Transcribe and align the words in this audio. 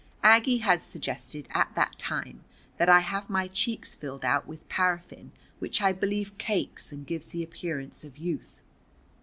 Aggie 0.23 0.57
had 0.65 0.81
suggested 0.81 1.47
at 1.51 1.75
that 1.75 1.99
time 1.99 2.43
that 2.77 2.89
I 2.89 3.01
have 3.01 3.29
my 3.29 3.47
cheeks 3.47 3.93
filled 3.93 4.25
out 4.25 4.47
with 4.47 4.67
paraffin, 4.67 5.31
which 5.59 5.79
I 5.79 5.93
believe 5.93 6.39
cakes 6.39 6.91
and 6.91 7.05
gives 7.05 7.27
the 7.27 7.43
appearance 7.43 8.03
of 8.03 8.17
youth. 8.17 8.61